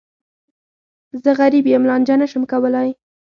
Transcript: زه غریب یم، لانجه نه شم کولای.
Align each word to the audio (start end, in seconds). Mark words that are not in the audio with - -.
زه 1.23 1.31
غریب 1.39 1.65
یم، 1.67 1.83
لانجه 1.89 2.15
نه 2.21 2.27
شم 2.31 2.43
کولای. 2.51 2.89